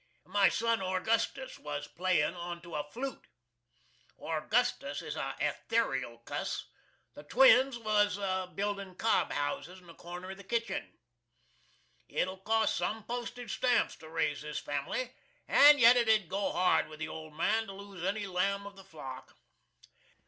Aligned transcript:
My 0.25 0.49
son 0.49 0.81
ORGUSTUS 0.81 1.59
was 1.59 1.87
playin' 1.87 2.33
onto 2.33 2.73
a 2.73 2.83
floot. 2.85 3.25
ORGUSTUS 4.17 5.03
is 5.03 5.15
a 5.15 5.35
ethereal 5.39 6.17
cuss. 6.25 6.65
The 7.13 7.21
twins 7.21 7.77
was 7.77 8.17
bildin' 8.55 8.95
cob 8.97 9.31
houses 9.31 9.79
in 9.79 9.87
a 9.87 9.93
corner 9.93 10.31
of 10.31 10.37
the 10.37 10.43
kitchin'. 10.43 10.97
It'll 12.09 12.39
cost 12.39 12.77
some 12.77 13.03
postage 13.03 13.55
stamps 13.57 13.95
to 13.97 14.09
raise 14.09 14.41
this 14.41 14.59
fam'ly, 14.59 15.11
and 15.47 15.79
yet 15.79 15.95
it 15.97 16.09
'ud 16.09 16.27
go 16.29 16.51
hard 16.51 16.87
with 16.87 16.97
the 16.97 17.07
old 17.07 17.35
man 17.35 17.67
to 17.67 17.73
lose 17.73 18.03
any 18.03 18.25
lamb 18.25 18.65
of 18.65 18.75
the 18.75 18.83
flock. 18.83 19.35